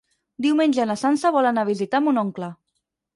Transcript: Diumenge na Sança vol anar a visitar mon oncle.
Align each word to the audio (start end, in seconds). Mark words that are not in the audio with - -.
Diumenge 0.43 0.85
na 0.91 0.95
Sança 1.01 1.31
vol 1.35 1.49
anar 1.49 1.65
a 1.65 1.67
visitar 1.69 2.01
mon 2.07 2.21
oncle. 2.23 2.49